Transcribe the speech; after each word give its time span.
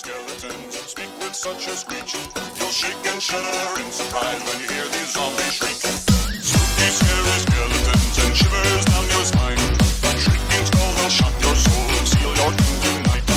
skeletons 0.00 0.74
speak 0.92 1.12
with 1.20 1.34
such 1.34 1.66
a 1.68 1.76
screech. 1.76 2.14
You'll 2.58 2.72
shake 2.80 3.04
and 3.12 3.20
shudder 3.20 3.80
in 3.82 3.90
surprise 3.92 4.40
when 4.46 4.56
you 4.62 4.68
hear 4.74 4.88
these 4.94 5.12
zombies 5.12 5.54
shriek. 5.58 5.76
Spooky, 5.76 6.88
scary 6.98 7.38
skeletons 7.44 8.16
and 8.24 8.34
shivers 8.40 8.84
down 8.90 9.06
your 9.14 9.24
spine. 9.30 9.62
That 10.02 10.16
shrieking 10.24 10.66
skull 10.70 10.92
will 10.96 11.12
shock 11.18 11.34
your 11.44 11.56
soul 11.64 11.88
and 11.98 12.06
seal 12.12 12.32
your 12.40 12.52
doom 12.58 12.76
tonight. 12.84 13.28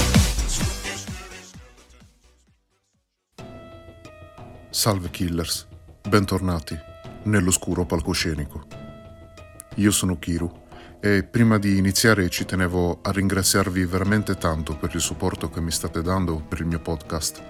Spooky, 0.55 0.94
scary 1.04 1.41
skeletons. 1.52 1.99
Salve 4.71 5.09
killers, 5.11 5.68
bentornati 6.09 6.80
nell'oscuro 7.23 7.86
palcoscenico. 7.86 8.68
Io 9.75 9.91
sono 9.91 10.18
Kiru 10.18 10.62
e 11.05 11.21
prima 11.21 11.57
di 11.57 11.77
iniziare 11.77 12.29
ci 12.29 12.45
tenevo 12.45 12.99
a 13.01 13.11
ringraziarvi 13.11 13.83
veramente 13.83 14.38
tanto 14.38 14.77
per 14.77 14.91
il 14.95 15.01
supporto 15.01 15.49
che 15.49 15.59
mi 15.59 15.69
state 15.69 16.01
dando 16.01 16.39
per 16.39 16.61
il 16.61 16.65
mio 16.65 16.79
podcast. 16.79 17.43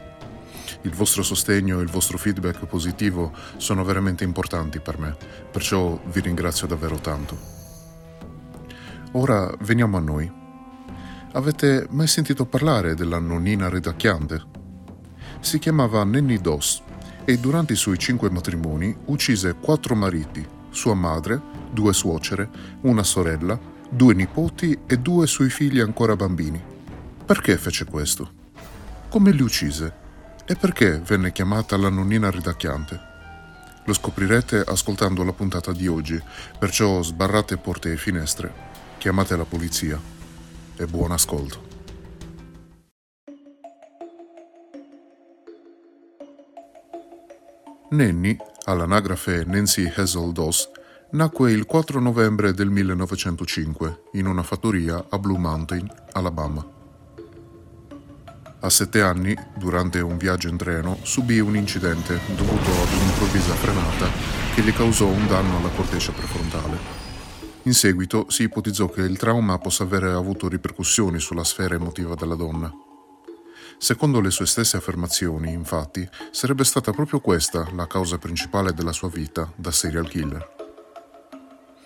Il 0.82 0.90
vostro 0.90 1.22
sostegno 1.22 1.80
e 1.80 1.84
il 1.84 1.90
vostro 1.92 2.18
feedback 2.18 2.66
positivo 2.66 3.32
sono 3.58 3.84
veramente 3.84 4.24
importanti 4.24 4.80
per 4.80 4.98
me, 4.98 5.16
perciò 5.52 6.02
vi 6.06 6.22
ringrazio 6.22 6.66
davvero 6.66 6.96
tanto. 6.96 7.38
Ora 9.12 9.54
veniamo 9.60 9.98
a 9.98 10.02
noi. 10.02 10.32
Avete 11.34 11.86
mai 11.92 12.08
sentito 12.08 12.48
parlare 12.48 12.96
della 12.96 13.20
nonnina 13.20 13.70
redacchiante? 13.70 14.42
Si 15.42 15.60
chiamava 15.60 16.04
Nenny 16.04 16.42
Doss 16.42 16.82
e 17.24 17.38
durante 17.38 17.74
i 17.74 17.76
suoi 17.76 18.00
cinque 18.00 18.32
matrimoni 18.32 18.98
uccise 19.06 19.54
quattro 19.54 19.94
mariti, 19.94 20.44
sua 20.74 20.94
madre, 20.94 21.42
due 21.72 21.94
suocere, 21.94 22.50
una 22.82 23.04
sorella, 23.04 23.58
due 23.90 24.14
nipoti 24.14 24.80
e 24.86 24.98
due 24.98 25.28
suoi 25.28 25.50
figli 25.50 25.80
ancora 25.80 26.16
bambini. 26.16 26.62
Perché 27.26 27.58
fece 27.58 27.86
questo? 27.86 28.42
Come 29.10 29.32
li 29.32 29.42
uccise? 29.42 30.02
E 30.46 30.56
perché 30.56 31.00
venne 31.00 31.32
chiamata 31.32 31.78
la 31.78 31.90
nonnina 31.90 32.30
ridacchiante? 32.30 33.12
Lo 33.86 33.94
scoprirete 33.94 34.64
ascoltando 34.66 35.24
la 35.24 35.34
puntata 35.34 35.72
di 35.72 35.88
oggi, 35.88 36.22
perciò 36.58 37.02
sbarrate 37.02 37.58
porte 37.58 37.92
e 37.92 37.98
finestre, 37.98 38.52
chiamate 38.98 39.36
la 39.36 39.46
polizia 39.46 40.00
e 40.76 40.86
buon 40.88 41.12
ascolto. 41.12 41.73
Nenny, 47.94 48.36
all'anagrafe 48.64 49.44
Nancy 49.46 49.86
Hazel 49.96 50.32
Doss, 50.32 50.68
nacque 51.12 51.52
il 51.52 51.66
4 51.68 52.00
novembre 52.00 52.52
del 52.52 52.72
1905 52.72 54.06
in 54.14 54.26
una 54.26 54.42
fattoria 54.42 55.06
a 55.08 55.20
Blue 55.20 55.38
Mountain, 55.38 55.88
Alabama. 56.14 56.66
A 58.62 58.70
sette 58.72 59.00
anni, 59.02 59.38
durante 59.56 60.00
un 60.00 60.18
viaggio 60.18 60.48
in 60.48 60.58
treno, 60.58 60.98
subì 61.04 61.40
un 61.40 61.56
incidente 61.56 62.20
dovuto 62.36 62.72
ad 62.72 62.94
un'improvvisa 63.00 63.54
frenata 63.54 64.08
che 64.56 64.62
gli 64.64 64.74
causò 64.74 65.06
un 65.06 65.28
danno 65.28 65.58
alla 65.58 65.70
corteccia 65.70 66.14
prefrontale. 66.14 66.78
In 67.64 67.76
seguito 67.76 68.26
si 68.30 68.44
ipotizzò 68.44 68.90
che 68.90 69.02
il 69.02 69.20
trauma 69.20 69.60
possa 69.60 69.84
avere 69.84 70.10
avuto 70.10 70.48
ripercussioni 70.48 71.20
sulla 71.20 71.44
sfera 71.44 71.76
emotiva 71.76 72.16
della 72.16 72.36
donna. 72.36 72.74
Secondo 73.84 74.22
le 74.22 74.32
sue 74.32 74.46
stesse 74.46 74.78
affermazioni, 74.78 75.52
infatti, 75.52 76.08
sarebbe 76.32 76.64
stata 76.64 76.94
proprio 76.94 77.20
questa 77.20 77.68
la 77.76 77.86
causa 77.86 78.18
principale 78.18 78.72
della 78.72 78.94
sua 78.94 79.10
vita 79.10 79.52
da 79.58 79.72
serial 79.72 80.08
killer. 80.08 80.56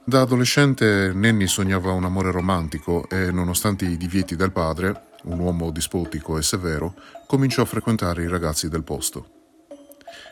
Da 0.03 0.21
adolescente 0.21 1.11
Nenny 1.11 1.47
sognava 1.47 1.91
un 1.93 2.03
amore 2.03 2.29
romantico 2.29 3.09
e, 3.09 3.31
nonostante 3.31 3.85
i 3.85 3.97
divieti 3.97 4.35
del 4.35 4.51
padre, 4.51 5.05
un 5.23 5.39
uomo 5.39 5.71
dispotico 5.71 6.37
e 6.37 6.43
severo, 6.43 6.93
cominciò 7.25 7.63
a 7.63 7.65
frequentare 7.65 8.21
i 8.21 8.27
ragazzi 8.27 8.69
del 8.69 8.83
posto. 8.83 9.29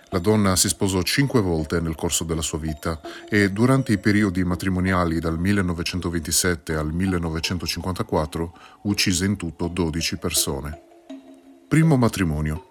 La 0.09 0.19
donna 0.19 0.55
si 0.55 0.67
sposò 0.67 1.01
cinque 1.01 1.41
volte 1.41 1.81
nel 1.81 1.95
corso 1.95 2.25
della 2.25 2.43
sua 2.43 2.59
vita 2.59 3.01
e 3.27 3.49
durante 3.49 3.91
i 3.91 3.97
periodi 3.97 4.43
matrimoniali 4.43 5.19
dal 5.19 5.39
1927 5.39 6.75
al 6.75 6.93
1954 6.93 8.53
uccise 8.83 9.25
in 9.25 9.35
tutto 9.35 9.67
12 9.67 10.17
persone. 10.17 10.93
Primo 11.67 11.97
matrimonio. 11.97 12.69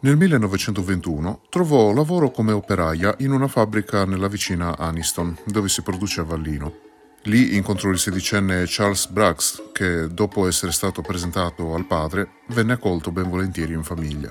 Nel 0.00 0.16
1921 0.16 1.42
trovò 1.48 1.92
lavoro 1.92 2.32
come 2.32 2.50
operaia 2.50 3.14
in 3.18 3.30
una 3.30 3.46
fabbrica 3.46 4.04
nella 4.04 4.26
vicina 4.26 4.76
Aniston, 4.76 5.38
dove 5.46 5.68
si 5.68 5.80
produceva 5.82 6.36
vino. 6.36 6.74
Lì 7.22 7.54
incontrò 7.54 7.90
il 7.90 7.98
sedicenne 8.00 8.64
Charles 8.66 9.06
Braggs, 9.06 9.62
che 9.72 10.08
dopo 10.12 10.48
essere 10.48 10.72
stato 10.72 11.00
presentato 11.00 11.72
al 11.74 11.86
padre, 11.86 12.40
venne 12.48 12.72
accolto 12.72 13.12
ben 13.12 13.30
volentieri 13.30 13.72
in 13.72 13.84
famiglia. 13.84 14.30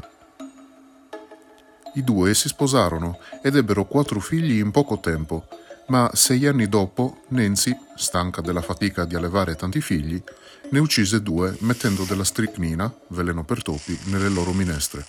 I 1.94 2.04
due 2.04 2.34
si 2.34 2.50
sposarono 2.50 3.20
ed 3.42 3.56
ebbero 3.56 3.86
quattro 3.86 4.20
figli 4.20 4.60
in 4.60 4.72
poco 4.72 5.00
tempo, 5.00 5.48
ma 5.88 6.12
sei 6.14 6.46
anni 6.46 6.68
dopo 6.68 7.22
Nancy, 7.30 7.76
stanca 7.96 8.42
della 8.42 8.62
fatica 8.62 9.06
di 9.06 9.16
allevare 9.16 9.56
tanti 9.56 9.80
figli, 9.80 10.22
ne 10.72 10.80
uccise 10.80 11.22
due 11.22 11.56
mettendo 11.62 12.04
della 12.04 12.24
stricnina, 12.24 12.94
veleno 13.08 13.44
per 13.44 13.64
topi, 13.64 13.98
nelle 14.06 14.30
loro 14.30 14.54
minestre. 14.54 15.06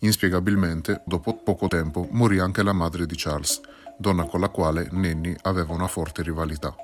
Inspiegabilmente, 0.00 1.02
dopo 1.04 1.34
poco 1.34 1.68
tempo, 1.68 2.06
morì 2.10 2.38
anche 2.38 2.62
la 2.62 2.72
madre 2.72 3.06
di 3.06 3.14
Charles, 3.16 3.60
donna 3.98 4.24
con 4.24 4.40
la 4.40 4.48
quale 4.48 4.88
Nenny 4.92 5.34
aveva 5.42 5.72
una 5.72 5.88
forte 5.88 6.22
rivalità. 6.22 6.74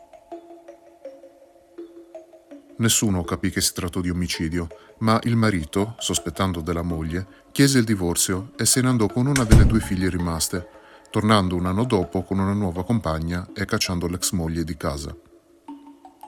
Nessuno 2.76 3.22
capì 3.22 3.50
che 3.50 3.60
si 3.60 3.72
trattò 3.74 4.00
di 4.00 4.10
omicidio, 4.10 4.66
ma 4.98 5.20
il 5.24 5.36
marito, 5.36 5.94
sospettando 5.98 6.60
della 6.60 6.82
moglie, 6.82 7.26
chiese 7.52 7.78
il 7.78 7.84
divorzio 7.84 8.52
e 8.56 8.66
se 8.66 8.80
ne 8.80 8.88
andò 8.88 9.06
con 9.06 9.26
una 9.26 9.44
delle 9.44 9.66
due 9.66 9.80
figlie 9.80 10.08
rimaste, 10.08 10.66
tornando 11.10 11.54
un 11.54 11.66
anno 11.66 11.84
dopo 11.84 12.22
con 12.22 12.38
una 12.38 12.54
nuova 12.54 12.84
compagna 12.84 13.46
e 13.54 13.64
cacciando 13.66 14.08
l'ex 14.08 14.32
moglie 14.32 14.64
di 14.64 14.76
casa. 14.76 15.14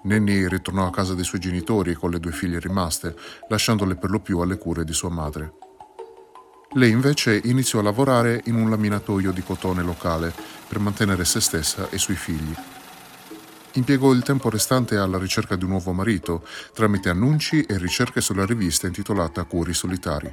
Nenny 0.04 0.47
ritornò 0.48 0.87
a 0.87 0.91
casa 0.91 1.15
dei 1.15 1.25
suoi 1.25 1.41
genitori 1.41 1.94
con 1.94 2.10
le 2.10 2.20
due 2.20 2.32
figlie 2.32 2.59
rimaste, 2.59 3.16
lasciandole 3.48 3.94
per 3.94 4.10
lo 4.10 4.20
più 4.20 4.41
alle 4.41 4.59
cure 4.59 4.84
di 4.84 4.92
sua 4.92 5.09
madre. 5.09 5.53
Lei 6.72 6.91
invece 6.91 7.41
iniziò 7.44 7.78
a 7.78 7.82
lavorare 7.82 8.43
in 8.47 8.56
un 8.56 8.69
laminatoio 8.69 9.32
di 9.32 9.43
cotone 9.43 9.82
locale 9.82 10.32
per 10.69 10.78
mantenere 10.78 11.25
se 11.25 11.41
stessa 11.41 11.88
e 11.88 11.97
i 11.97 11.98
suoi 11.98 12.16
figli. 12.16 12.54
Impiegò 13.72 14.12
il 14.12 14.22
tempo 14.22 14.50
restante 14.50 14.98
alla 14.98 15.19
ricerca 15.19 15.56
di 15.56 15.64
un 15.64 15.70
nuovo 15.70 15.93
marito 15.93 16.47
tramite 16.75 17.09
annunci 17.09 17.62
e 17.62 17.78
ricerche 17.78 18.20
sulla 18.20 18.44
rivista 18.44 18.87
intitolata 18.87 19.44
Cuori 19.44 19.72
Solitari. 19.72 20.32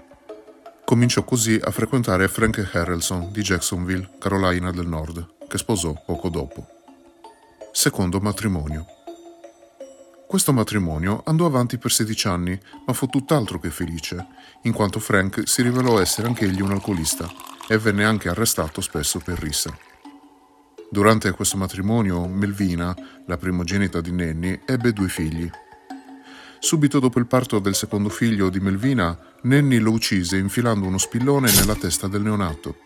Cominciò 0.83 1.23
così 1.23 1.57
a 1.63 1.71
frequentare 1.71 2.27
Frank 2.27 2.69
Harrelson 2.73 3.31
di 3.31 3.41
Jacksonville, 3.41 4.17
Carolina 4.19 4.71
del 4.71 4.87
Nord, 4.87 5.47
che 5.47 5.57
sposò 5.57 5.93
poco 6.05 6.27
dopo. 6.27 6.67
Secondo 7.71 8.19
matrimonio. 8.19 9.00
Questo 10.31 10.53
matrimonio 10.53 11.23
andò 11.25 11.45
avanti 11.45 11.77
per 11.77 11.91
16 11.91 12.27
anni, 12.29 12.57
ma 12.85 12.93
fu 12.93 13.07
tutt'altro 13.07 13.59
che 13.59 13.69
felice, 13.69 14.27
in 14.61 14.71
quanto 14.71 15.01
Frank 15.01 15.45
si 15.45 15.61
rivelò 15.61 15.99
essere 15.99 16.27
anch'egli 16.27 16.61
un 16.61 16.71
alcolista 16.71 17.29
e 17.67 17.77
venne 17.77 18.05
anche 18.05 18.29
arrestato 18.29 18.79
spesso 18.79 19.19
per 19.19 19.37
rissa. 19.37 19.77
Durante 20.89 21.29
questo 21.31 21.57
matrimonio, 21.57 22.29
Melvina, 22.29 22.95
la 23.25 23.35
primogenita 23.35 23.99
di 23.99 24.13
Nenny, 24.13 24.61
ebbe 24.65 24.93
due 24.93 25.09
figli. 25.09 25.49
Subito 26.59 26.99
dopo 26.99 27.19
il 27.19 27.27
parto 27.27 27.59
del 27.59 27.75
secondo 27.75 28.07
figlio 28.07 28.47
di 28.47 28.61
Melvina, 28.61 29.19
Nenny 29.41 29.79
lo 29.79 29.91
uccise 29.91 30.37
infilando 30.37 30.87
uno 30.87 30.97
spillone 30.97 31.51
nella 31.51 31.75
testa 31.75 32.07
del 32.07 32.21
neonato. 32.21 32.77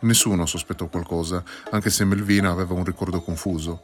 Nessuno 0.00 0.46
sospettò 0.46 0.86
qualcosa, 0.86 1.44
anche 1.70 1.90
se 1.90 2.06
Melvina 2.06 2.50
aveva 2.50 2.72
un 2.72 2.84
ricordo 2.84 3.20
confuso. 3.20 3.82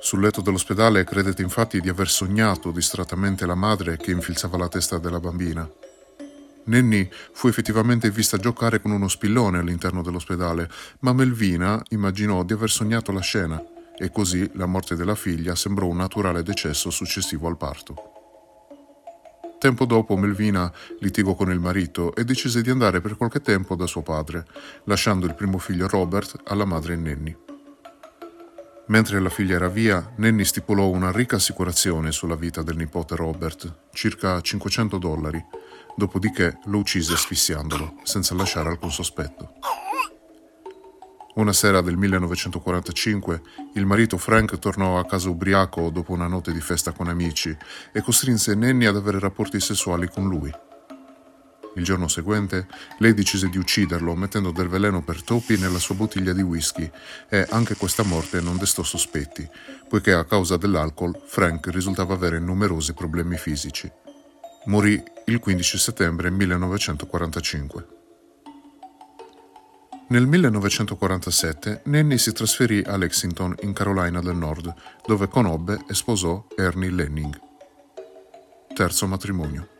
Sul 0.00 0.20
letto 0.20 0.40
dell'ospedale 0.40 1.04
credete 1.04 1.42
infatti 1.42 1.80
di 1.80 1.88
aver 1.88 2.08
sognato 2.08 2.70
distrattamente 2.70 3.44
la 3.46 3.56
madre 3.56 3.96
che 3.96 4.12
infilzava 4.12 4.56
la 4.56 4.68
testa 4.68 4.98
della 4.98 5.20
bambina. 5.20 5.68
Nenny 6.64 7.08
fu 7.32 7.48
effettivamente 7.48 8.10
vista 8.10 8.36
giocare 8.36 8.80
con 8.80 8.92
uno 8.92 9.08
spillone 9.08 9.58
all'interno 9.58 10.02
dell'ospedale, 10.02 10.70
ma 11.00 11.12
Melvina 11.12 11.82
immaginò 11.90 12.44
di 12.44 12.52
aver 12.52 12.70
sognato 12.70 13.10
la 13.10 13.20
scena 13.20 13.60
e 13.96 14.10
così 14.10 14.48
la 14.54 14.66
morte 14.66 14.94
della 14.94 15.16
figlia 15.16 15.56
sembrò 15.56 15.86
un 15.86 15.96
naturale 15.96 16.42
decesso 16.42 16.90
successivo 16.90 17.48
al 17.48 17.56
parto. 17.56 18.12
Tempo 19.58 19.84
dopo 19.84 20.16
Melvina 20.16 20.72
litigò 21.00 21.34
con 21.34 21.50
il 21.50 21.58
marito 21.58 22.14
e 22.14 22.24
decise 22.24 22.62
di 22.62 22.70
andare 22.70 23.00
per 23.00 23.16
qualche 23.16 23.40
tempo 23.40 23.74
da 23.74 23.86
suo 23.86 24.02
padre, 24.02 24.46
lasciando 24.84 25.26
il 25.26 25.34
primo 25.34 25.58
figlio 25.58 25.88
Robert 25.88 26.36
alla 26.44 26.64
madre 26.64 26.94
Nenny. 26.94 27.47
Mentre 28.88 29.20
la 29.20 29.28
figlia 29.28 29.56
era 29.56 29.68
via, 29.68 30.12
Nenny 30.16 30.44
stipulò 30.44 30.88
una 30.88 31.12
ricca 31.12 31.36
assicurazione 31.36 32.10
sulla 32.10 32.36
vita 32.36 32.62
del 32.62 32.76
nipote 32.76 33.16
Robert, 33.16 33.88
circa 33.92 34.40
500 34.40 34.96
dollari, 34.96 35.44
dopodiché 35.94 36.58
lo 36.64 36.78
uccise 36.78 37.12
asfissiandolo, 37.12 37.96
senza 38.02 38.34
lasciare 38.34 38.70
alcun 38.70 38.90
sospetto. 38.90 39.52
Una 41.34 41.52
sera 41.52 41.82
del 41.82 41.98
1945 41.98 43.42
il 43.74 43.84
marito 43.84 44.16
Frank 44.16 44.58
tornò 44.58 44.98
a 44.98 45.04
casa 45.04 45.28
ubriaco 45.28 45.90
dopo 45.90 46.12
una 46.12 46.26
notte 46.26 46.52
di 46.52 46.60
festa 46.60 46.92
con 46.92 47.08
amici 47.08 47.54
e 47.92 48.00
costrinse 48.00 48.54
Nanny 48.54 48.86
ad 48.86 48.96
avere 48.96 49.18
rapporti 49.18 49.60
sessuali 49.60 50.08
con 50.08 50.26
lui. 50.26 50.50
Il 51.78 51.84
giorno 51.84 52.08
seguente 52.08 52.66
lei 52.98 53.14
decise 53.14 53.48
di 53.48 53.56
ucciderlo 53.56 54.16
mettendo 54.16 54.50
del 54.50 54.66
veleno 54.66 55.00
per 55.00 55.22
topi 55.22 55.56
nella 55.56 55.78
sua 55.78 55.94
bottiglia 55.94 56.32
di 56.32 56.42
whisky 56.42 56.90
e 57.28 57.46
anche 57.50 57.76
questa 57.76 58.02
morte 58.02 58.40
non 58.40 58.56
destò 58.56 58.82
sospetti, 58.82 59.48
poiché 59.88 60.12
a 60.12 60.24
causa 60.24 60.56
dell'alcol 60.56 61.16
Frank 61.24 61.68
risultava 61.68 62.14
avere 62.14 62.40
numerosi 62.40 62.94
problemi 62.94 63.36
fisici. 63.36 63.88
Morì 64.64 65.00
il 65.26 65.38
15 65.38 65.78
settembre 65.78 66.30
1945. 66.30 67.86
Nel 70.08 70.26
1947 70.26 71.82
Nanny 71.84 72.18
si 72.18 72.32
trasferì 72.32 72.82
a 72.84 72.96
Lexington 72.96 73.54
in 73.60 73.72
Carolina 73.72 74.20
del 74.20 74.34
Nord, 74.34 74.74
dove 75.06 75.28
conobbe 75.28 75.84
e 75.86 75.94
sposò 75.94 76.44
Ernie 76.56 76.90
Lenning. 76.90 77.40
Terzo 78.74 79.06
matrimonio. 79.06 79.76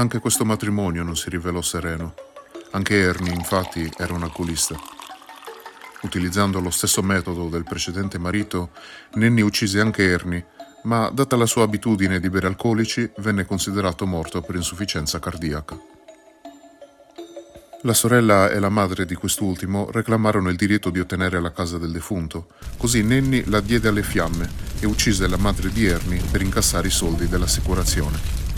Anche 0.00 0.18
questo 0.18 0.46
matrimonio 0.46 1.02
non 1.02 1.14
si 1.14 1.28
rivelò 1.28 1.60
sereno. 1.60 2.14
Anche 2.70 2.98
Ernie, 2.98 3.34
infatti, 3.34 3.86
era 3.98 4.14
un 4.14 4.22
alcolista. 4.22 4.74
Utilizzando 6.00 6.58
lo 6.58 6.70
stesso 6.70 7.02
metodo 7.02 7.50
del 7.50 7.64
precedente 7.64 8.16
marito, 8.16 8.70
Nanny 9.16 9.42
uccise 9.42 9.78
anche 9.78 10.04
Ernie, 10.04 10.46
ma 10.84 11.10
data 11.10 11.36
la 11.36 11.44
sua 11.44 11.64
abitudine 11.64 12.18
di 12.18 12.30
bere 12.30 12.46
alcolici, 12.46 13.10
venne 13.18 13.44
considerato 13.44 14.06
morto 14.06 14.40
per 14.40 14.54
insufficienza 14.54 15.18
cardiaca. 15.18 15.78
La 17.82 17.92
sorella 17.92 18.48
e 18.48 18.58
la 18.58 18.70
madre 18.70 19.04
di 19.04 19.14
quest'ultimo 19.14 19.90
reclamarono 19.90 20.48
il 20.48 20.56
diritto 20.56 20.88
di 20.88 20.98
ottenere 20.98 21.42
la 21.42 21.52
casa 21.52 21.76
del 21.76 21.92
defunto, 21.92 22.46
così 22.78 23.02
Nenni 23.02 23.44
la 23.50 23.60
diede 23.60 23.88
alle 23.88 24.02
fiamme 24.02 24.48
e 24.80 24.86
uccise 24.86 25.28
la 25.28 25.36
madre 25.36 25.68
di 25.70 25.84
Ernie 25.84 26.22
per 26.30 26.40
incassare 26.40 26.86
i 26.86 26.90
soldi 26.90 27.28
dell'assicurazione. 27.28 28.49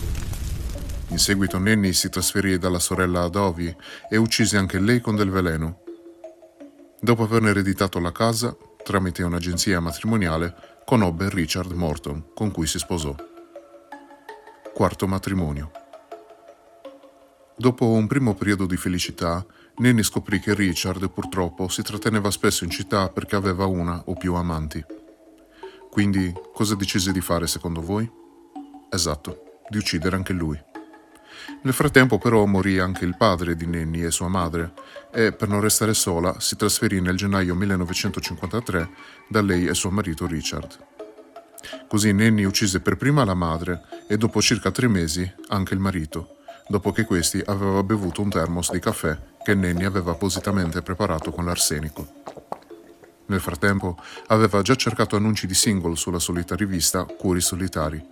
In 1.13 1.19
seguito 1.19 1.59
Nenni 1.59 1.93
si 1.93 2.09
trasferì 2.09 2.57
dalla 2.57 2.79
sorella 2.79 3.25
ad 3.25 3.37
Ovi 3.37 3.77
e 4.09 4.17
uccise 4.17 4.57
anche 4.57 4.79
lei 4.81 5.01
con 5.01 5.15
del 5.15 5.29
veleno. 5.29 5.83
Dopo 6.99 7.25
aver 7.25 7.45
ereditato 7.45 8.01
la 8.01 8.13
casa, 8.13 8.57
tramite 8.83 9.23
un'agenzia 9.23 9.79
matrimoniale, 9.79 10.81
conobbe 10.87 11.29
Richard 11.29 11.71
Morton, 11.73 12.33
con 12.33 12.51
cui 12.51 12.67
si 12.67 12.79
sposò. 12.79 13.15
Quarto 14.73 15.07
matrimonio. 15.07 15.71
Dopo 17.59 17.89
un 17.89 18.07
primo 18.07 18.35
periodo 18.35 18.65
di 18.65 18.79
felicità, 18.79 19.45
Nanny 19.77 20.03
scoprì 20.03 20.41
che 20.41 20.55
Richard 20.55 21.11
purtroppo 21.11 21.69
si 21.69 21.83
tratteneva 21.83 22.31
spesso 22.31 22.65
in 22.65 22.71
città 22.71 23.11
perché 23.11 23.37
aveva 23.37 23.67
una 23.67 24.03
o 24.07 24.15
più 24.15 24.33
amanti. 24.33 24.83
Quindi 25.91 26.33
cosa 26.55 26.75
decise 26.75 27.13
di 27.13 27.21
fare 27.21 27.47
secondo 27.47 27.83
voi? 27.83 28.11
Esatto, 28.89 29.61
di 29.69 29.77
uccidere 29.77 30.17
anche 30.17 30.33
lui. 30.33 30.71
Nel 31.63 31.75
frattempo 31.75 32.19
però 32.19 32.45
morì 32.45 32.79
anche 32.79 33.05
il 33.05 33.17
padre 33.17 33.55
di 33.57 33.67
Nanny 33.67 34.05
e 34.05 34.11
sua 34.11 34.29
madre 34.29 34.73
e 35.13 35.33
per 35.33 35.49
non 35.49 35.61
restare 35.61 35.95
sola 35.95 36.41
si 36.41 36.57
trasferì 36.57 37.01
nel 37.01 37.17
gennaio 37.17 37.55
1953 37.55 38.91
da 39.29 39.43
lei 39.43 39.67
e 39.67 39.75
suo 39.75 39.91
marito 39.91 40.27
Richard. 40.27 40.79
Così 41.89 42.13
Nanny 42.13 42.45
uccise 42.45 42.81
per 42.81 42.97
prima 42.97 43.25
la 43.25 43.35
madre 43.35 43.83
e 44.09 44.17
dopo 44.17 44.41
circa 44.41 44.71
tre 44.71 44.89
mesi 44.89 45.31
anche 45.49 45.75
il 45.75 45.81
marito 45.81 46.37
dopo 46.69 46.93
che 46.93 47.05
questi 47.05 47.43
aveva 47.45 47.83
bevuto 47.83 48.23
un 48.23 48.31
termos 48.31 48.71
di 48.71 48.79
caffè 48.79 49.19
che 49.43 49.55
Nenni 49.55 49.85
aveva 49.85 50.13
appositamente 50.13 50.81
preparato 50.83 51.31
con 51.31 51.45
l'arsenico. 51.45 52.21
Nel 53.27 53.41
frattempo 53.41 53.99
aveva 54.29 54.63
già 54.63 54.75
cercato 54.75 55.17
annunci 55.17 55.47
di 55.47 55.55
single 55.55 55.97
sulla 55.97 56.19
solita 56.19 56.55
rivista 56.55 57.05
Cuori 57.05 57.41
Solitari, 57.41 58.03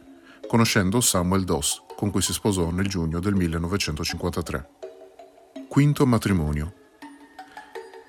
conoscendo 0.51 1.01
Samuel 1.01 1.45
Doss, 1.45 1.81
con 1.95 2.11
cui 2.11 2.23
si 2.23 2.33
sposò 2.33 2.73
nel 2.73 2.89
giugno 2.89 3.21
del 3.21 3.37
1953. 3.37 4.69
Quinto 5.69 6.05
matrimonio. 6.07 6.75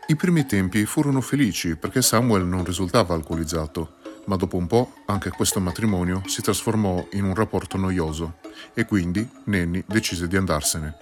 I 0.07 0.15
primi 0.15 0.47
tempi 0.47 0.87
furono 0.87 1.21
felici 1.21 1.75
perché 1.75 2.01
Samuel 2.01 2.45
non 2.45 2.63
risultava 2.63 3.13
alcolizzato 3.13 3.97
ma 4.25 4.37
dopo 4.37 4.57
un 4.57 4.65
po' 4.65 4.93
anche 5.05 5.29
questo 5.29 5.59
matrimonio 5.59 6.23
si 6.25 6.41
trasformò 6.41 7.09
in 7.11 7.25
un 7.25 7.35
rapporto 7.35 7.77
noioso 7.77 8.39
e 8.73 8.85
quindi 8.85 9.27
Nanny 9.43 9.83
decise 9.85 10.27
di 10.27 10.35
andarsene. 10.35 10.95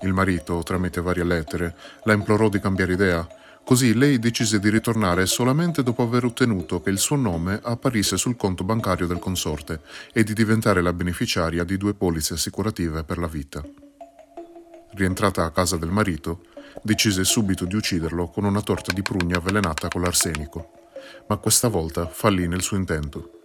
Il 0.00 0.14
marito, 0.14 0.62
tramite 0.62 1.02
varie 1.02 1.24
lettere, 1.24 1.76
la 2.04 2.14
implorò 2.14 2.48
di 2.48 2.58
cambiare 2.58 2.94
idea, 2.94 3.28
così 3.64 3.94
lei 3.94 4.18
decise 4.18 4.58
di 4.58 4.68
ritornare 4.68 5.26
solamente 5.26 5.82
dopo 5.82 6.02
aver 6.02 6.24
ottenuto 6.24 6.80
che 6.80 6.90
il 6.90 6.98
suo 6.98 7.16
nome 7.16 7.60
apparisse 7.62 8.16
sul 8.16 8.36
conto 8.36 8.64
bancario 8.64 9.06
del 9.06 9.18
consorte 9.18 9.80
e 10.12 10.24
di 10.24 10.32
diventare 10.32 10.82
la 10.82 10.92
beneficiaria 10.92 11.64
di 11.64 11.76
due 11.76 11.94
polizze 11.94 12.34
assicurative 12.34 13.04
per 13.04 13.18
la 13.18 13.28
vita. 13.28 13.62
Rientrata 14.94 15.44
a 15.44 15.50
casa 15.50 15.76
del 15.76 15.90
marito, 15.90 16.44
decise 16.82 17.24
subito 17.24 17.64
di 17.64 17.76
ucciderlo 17.76 18.28
con 18.28 18.44
una 18.44 18.60
torta 18.60 18.92
di 18.92 19.02
prugna 19.02 19.38
avvelenata 19.38 19.88
con 19.88 20.02
l'arsenico 20.02 20.80
ma 21.26 21.36
questa 21.36 21.68
volta 21.68 22.06
fallì 22.08 22.46
nel 22.46 22.62
suo 22.62 22.76
intento. 22.76 23.38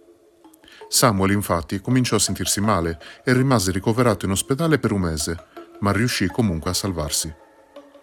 Samuel 0.88 1.32
infatti 1.32 1.80
cominciò 1.80 2.16
a 2.16 2.20
sentirsi 2.20 2.60
male 2.60 2.98
e 3.24 3.32
rimase 3.32 3.72
ricoverato 3.72 4.24
in 4.24 4.32
ospedale 4.32 4.78
per 4.78 4.92
un 4.92 5.00
mese, 5.00 5.36
ma 5.80 5.92
riuscì 5.92 6.26
comunque 6.28 6.70
a 6.70 6.74
salvarsi. 6.74 7.32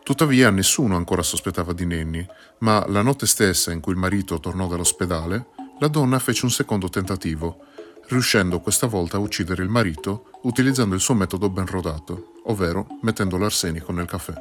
Tuttavia 0.05 0.51
nessuno 0.51 0.97
ancora 0.97 1.23
sospettava 1.23 1.73
di 1.73 1.87
Nenni, 1.87 2.23
ma 2.59 2.85
la 2.89 3.01
notte 3.01 3.25
stessa 3.25 3.71
in 3.71 3.79
cui 3.79 3.93
il 3.93 3.97
marito 3.97 4.39
tornò 4.39 4.67
dall'ospedale, 4.67 5.47
la 5.79 5.87
donna 5.87 6.19
fece 6.19 6.45
un 6.45 6.51
secondo 6.51 6.89
tentativo, 6.89 7.57
riuscendo 8.09 8.59
questa 8.59 8.85
volta 8.85 9.17
a 9.17 9.19
uccidere 9.19 9.63
il 9.63 9.69
marito 9.69 10.29
utilizzando 10.43 10.93
il 10.93 11.01
suo 11.01 11.15
metodo 11.15 11.49
ben 11.49 11.65
rodato, 11.65 12.33
ovvero 12.43 12.85
mettendo 13.01 13.37
l'arsenico 13.37 13.91
nel 13.91 14.05
caffè. 14.05 14.35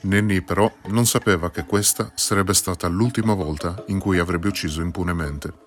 Nenni 0.00 0.42
però 0.42 0.68
non 0.86 1.06
sapeva 1.06 1.52
che 1.52 1.64
questa 1.64 2.10
sarebbe 2.16 2.54
stata 2.54 2.88
l'ultima 2.88 3.34
volta 3.34 3.84
in 3.86 4.00
cui 4.00 4.18
avrebbe 4.18 4.48
ucciso 4.48 4.80
impunemente. 4.80 5.63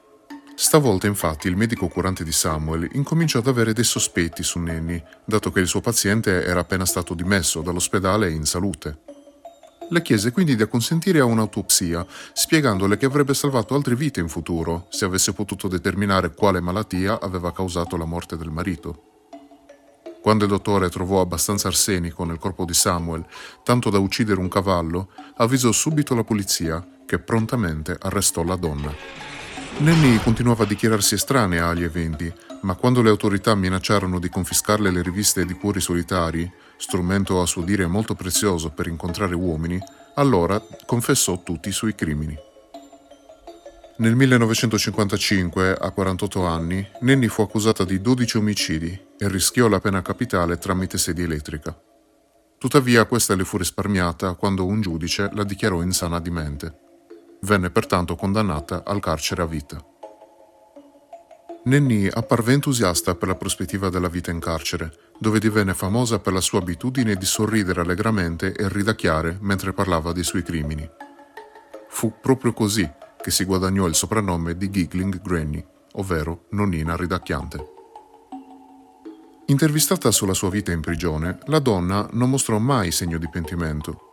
Stavolta 0.59 1.06
infatti 1.06 1.48
il 1.48 1.56
medico 1.56 1.88
curante 1.88 2.24
di 2.24 2.31
Samuel 2.31 2.89
incominciò 2.94 3.38
ad 3.38 3.45
avere 3.45 3.74
dei 3.74 3.83
sospetti 3.83 4.42
su 4.42 4.57
Nenni, 4.57 5.01
dato 5.24 5.51
che 5.51 5.59
il 5.59 5.68
suo 5.68 5.81
paziente 5.81 6.44
era 6.44 6.62
appena 6.62 6.83
stato 6.83 7.13
dimesso 7.13 7.62
dall'ospedale 7.62 8.31
in 8.31 8.44
salute. 8.44 9.01
Le 9.88 10.01
chiese 10.01 10.31
quindi 10.31 10.56
di 10.56 10.63
acconsentire 10.63 11.19
a 11.19 11.25
un'autopsia, 11.25 12.04
spiegandole 12.33 12.98
che 12.98 13.06
avrebbe 13.06 13.36
salvato 13.36 13.75
altre 13.75 13.95
vite 13.95 14.19
in 14.19 14.30
futuro 14.30 14.88
se 14.89 15.06
avesse 15.06 15.31
potuto 15.31 15.68
determinare 15.68 16.33
quale 16.33 16.59
malattia 16.59 17.21
aveva 17.21 17.54
causato 17.54 17.95
la 17.95 18.06
morte 18.06 18.36
del 18.36 18.50
marito. 18.50 19.04
Quando 20.23 20.45
il 20.45 20.49
dottore 20.49 20.90
trovò 20.90 21.21
abbastanza 21.21 21.68
arsenico 21.68 22.26
nel 22.26 22.40
corpo 22.40 22.66
di 22.66 22.73
Samuel, 22.73 23.28
tanto 23.64 23.92
da 23.92 23.99
uccidere 23.99 24.40
un 24.40 24.49
cavallo, 24.49 25.11
avvisò 25.35 25.71
subito 25.71 26.16
la 26.16 26.23
polizia, 26.23 26.83
che 27.06 27.19
prontamente 27.19 27.95
arrestò 28.02 28.44
la 28.44 28.56
donna. 28.56 29.36
Nanny 29.80 30.18
continuava 30.24 30.64
a 30.64 30.66
dichiararsi 30.66 31.14
estranea 31.14 31.68
agli 31.68 31.84
eventi, 31.84 32.34
ma 32.62 32.74
quando 32.74 33.04
le 33.04 33.10
autorità 33.10 33.54
minacciarono 33.54 34.18
di 34.18 34.28
confiscarle 34.28 34.90
le 34.90 35.04
riviste 35.04 35.46
di 35.46 35.54
cuori 35.54 35.80
solitari, 35.80 36.52
strumento 36.78 37.40
a 37.40 37.46
suo 37.46 37.62
dire 37.62 37.86
molto 37.86 38.16
prezioso 38.16 38.72
per 38.72 38.88
incontrare 38.88 39.36
uomini, 39.36 39.80
allora 40.16 40.60
confessò 40.84 41.44
tutti 41.44 41.69
i 41.69 41.74
suoi 41.74 41.94
crimini. 41.94 42.36
Nel 43.98 44.16
1955, 44.16 45.78
a 45.80 45.92
48 45.92 46.46
anni, 46.46 46.88
Nenni 47.02 47.28
fu 47.28 47.44
accusata 47.44 47.84
di 47.84 48.02
12 48.02 48.38
omicidi 48.38 49.00
e 49.16 49.28
rischiò 49.28 49.68
la 49.68 49.80
pena 49.80 50.02
capitale 50.02 50.57
tramite 50.57 50.98
sedia 50.98 51.26
elettrica. 51.26 51.80
Tuttavia 52.57 53.06
questa 53.06 53.36
le 53.36 53.44
fu 53.44 53.57
risparmiata 53.57 54.34
quando 54.34 54.66
un 54.66 54.81
giudice 54.81 55.30
la 55.34 55.44
dichiarò 55.44 55.84
insana 55.84 56.19
di 56.19 56.31
mente. 56.31 56.86
Venne 57.41 57.69
pertanto 57.69 58.15
condannata 58.15 58.83
al 58.85 58.99
carcere 58.99 59.41
a 59.41 59.45
vita. 59.45 59.83
Nenni 61.65 62.07
apparve 62.07 62.53
entusiasta 62.53 63.15
per 63.15 63.27
la 63.27 63.35
prospettiva 63.35 63.89
della 63.89 64.07
vita 64.07 64.31
in 64.31 64.39
carcere, 64.39 64.94
dove 65.19 65.37
divenne 65.37 65.73
famosa 65.73 66.19
per 66.19 66.31
la 66.31 66.39
sua 66.39 66.59
abitudine 66.59 67.15
di 67.15 67.25
sorridere 67.25 67.81
allegramente 67.81 68.53
e 68.53 68.69
ridacchiare 68.69 69.37
mentre 69.41 69.73
parlava 69.73 70.13
dei 70.13 70.23
suoi 70.23 70.44
crimini. 70.44 70.89
Fu 71.89 72.13
proprio 72.21 72.53
così 72.53 72.89
che 73.21 73.31
si 73.31 73.44
guadagnò 73.44 73.85
il 73.85 73.95
soprannome 73.95 74.56
di 74.56 74.69
Giggling 74.69 75.21
Granny, 75.21 75.65
ovvero 75.94 76.45
nonnina 76.51 76.95
ridacchiante. 76.95 77.73
Intervistata 79.47 80.11
sulla 80.11 80.33
sua 80.33 80.49
vita 80.49 80.71
in 80.71 80.81
prigione, 80.81 81.39
la 81.45 81.59
donna 81.59 82.07
non 82.13 82.29
mostrò 82.29 82.59
mai 82.59 82.91
segno 82.91 83.17
di 83.17 83.29
pentimento. 83.29 84.06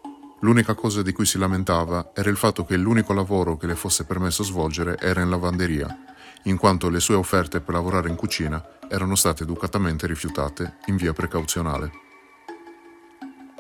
L'unica 0.45 0.75
cosa 0.75 1.01
di 1.01 1.13
cui 1.13 1.25
si 1.25 1.39
lamentava 1.39 2.11
era 2.13 2.29
il 2.29 2.37
fatto 2.37 2.67
che 2.67 2.77
l'unico 2.77 3.15
lavoro 3.15 3.57
che 3.57 3.67
le 3.67 3.75
fosse 3.75 4.05
permesso 4.05 4.43
svolgere 4.43 4.99
era 4.99 5.23
in 5.23 5.31
lavanderia, 5.31 6.05
in 6.43 6.59
quanto 6.59 6.91
le 6.91 7.01
sue 7.01 7.15
offerte 7.15 7.63
per 7.63 7.73
lavorare 7.73 8.11
in 8.11 8.15
cucina 8.15 8.63
erano 8.91 9.15
state 9.15 9.45
educatamente 9.45 10.07
rifiutate 10.07 10.77
in 10.89 10.97
via 10.97 11.15
precauzionale. 11.15 11.91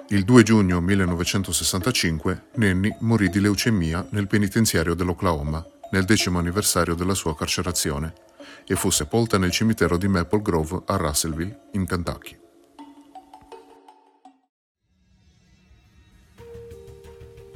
Il 0.08 0.24
2 0.24 0.42
giugno 0.42 0.82
1965 0.82 2.48
Nenni 2.56 2.94
morì 3.00 3.30
di 3.30 3.40
leucemia 3.40 4.06
nel 4.10 4.26
penitenziario 4.26 4.92
dell'Oklahoma, 4.92 5.64
nel 5.90 6.04
decimo 6.04 6.38
anniversario 6.38 6.94
della 6.94 7.14
sua 7.14 7.34
carcerazione, 7.34 8.12
e 8.66 8.76
fu 8.76 8.90
sepolta 8.90 9.38
nel 9.38 9.52
cimitero 9.52 9.96
di 9.96 10.06
Maple 10.06 10.42
Grove 10.42 10.82
a 10.84 10.96
Russellville, 10.96 11.60
in 11.72 11.86
Kentucky. 11.86 12.43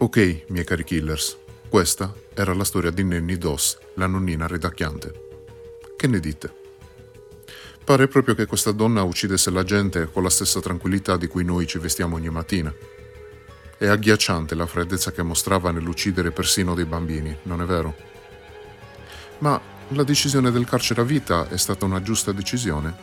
Ok, 0.00 0.44
miei 0.50 0.64
cari 0.64 0.84
killers, 0.84 1.36
questa 1.68 2.14
era 2.32 2.54
la 2.54 2.62
storia 2.62 2.92
di 2.92 3.02
Nenny 3.02 3.36
Doss, 3.36 3.76
la 3.94 4.06
nonnina 4.06 4.46
redacchiante. 4.46 5.12
Che 5.96 6.06
ne 6.06 6.20
dite? 6.20 6.54
Pare 7.82 8.06
proprio 8.06 8.36
che 8.36 8.46
questa 8.46 8.70
donna 8.70 9.02
uccidesse 9.02 9.50
la 9.50 9.64
gente 9.64 10.08
con 10.12 10.22
la 10.22 10.30
stessa 10.30 10.60
tranquillità 10.60 11.16
di 11.16 11.26
cui 11.26 11.42
noi 11.42 11.66
ci 11.66 11.80
vestiamo 11.80 12.14
ogni 12.14 12.30
mattina. 12.30 12.72
È 13.76 13.86
agghiacciante 13.88 14.54
la 14.54 14.66
freddezza 14.66 15.10
che 15.10 15.24
mostrava 15.24 15.72
nell'uccidere 15.72 16.30
persino 16.30 16.76
dei 16.76 16.84
bambini, 16.84 17.36
non 17.42 17.60
è 17.60 17.64
vero? 17.64 17.96
Ma 19.38 19.60
la 19.88 20.04
decisione 20.04 20.52
del 20.52 20.64
carcere 20.64 21.00
a 21.00 21.04
vita 21.04 21.48
è 21.48 21.56
stata 21.56 21.84
una 21.84 22.02
giusta 22.02 22.30
decisione? 22.30 22.94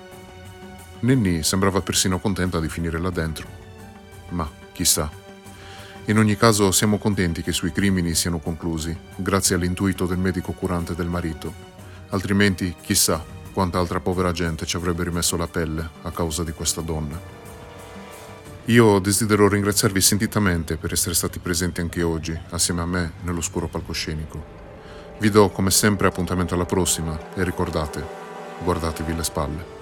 Nenni 1.01 1.43
sembrava 1.43 1.81
persino 1.81 2.19
contenta 2.19 2.61
di 2.61 2.69
finire 2.69 2.99
là 2.99 3.09
dentro. 3.09 3.45
Ma 4.29 4.49
chissà. 4.71 5.23
In 6.07 6.19
ogni 6.19 6.37
caso 6.37 6.71
siamo 6.71 6.99
contenti 6.99 7.41
che 7.41 7.49
i 7.49 7.53
suoi 7.53 7.71
crimini 7.71 8.13
siano 8.13 8.37
conclusi, 8.37 8.95
grazie 9.15 9.55
all'intuito 9.55 10.05
del 10.05 10.19
medico 10.19 10.51
curante 10.51 10.93
del 10.93 11.07
marito. 11.07 11.51
Altrimenti, 12.09 12.75
chissà 12.79 13.25
quanta 13.51 13.79
altra 13.79 13.99
povera 13.99 14.31
gente 14.31 14.67
ci 14.67 14.75
avrebbe 14.75 15.03
rimesso 15.03 15.35
la 15.35 15.47
pelle 15.47 15.89
a 16.03 16.11
causa 16.11 16.43
di 16.43 16.51
questa 16.51 16.81
donna. 16.81 17.19
Io 18.65 18.99
desidero 18.99 19.49
ringraziarvi 19.49 19.99
sentitamente 19.99 20.77
per 20.77 20.91
essere 20.91 21.15
stati 21.15 21.39
presenti 21.39 21.81
anche 21.81 22.03
oggi, 22.03 22.39
assieme 22.49 22.81
a 22.81 22.85
me, 22.85 23.13
nell'oscuro 23.23 23.67
palcoscenico. 23.67 24.43
Vi 25.17 25.29
do 25.31 25.49
come 25.49 25.71
sempre 25.71 26.05
appuntamento 26.05 26.53
alla 26.53 26.65
prossima 26.65 27.17
e 27.33 27.43
ricordate, 27.43 28.05
guardatevi 28.63 29.15
le 29.15 29.23
spalle. 29.23 29.74